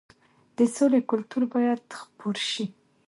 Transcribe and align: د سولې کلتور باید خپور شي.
د 0.57 0.59
سولې 0.75 0.99
کلتور 1.09 1.43
باید 1.53 1.81
خپور 1.99 2.35
شي. 2.51 2.65